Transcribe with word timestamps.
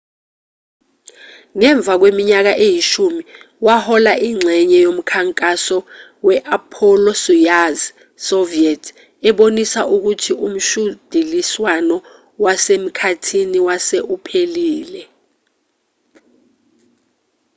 ngemva 1.57 1.93
kweminyaka 2.01 2.53
eyishumi 2.65 3.21
wahola 3.65 4.13
ingxenye 4.29 4.77
yomkhankaso 4.85 5.77
we-apollo-soyuz 6.27 7.79
soviet 8.27 8.83
ebonisa 9.29 9.81
ukuthi 9.95 10.31
umshudiliswano 10.47 11.95
wasemkhathini 12.43 13.59
wase 13.67 13.97
uphelile 14.15 15.03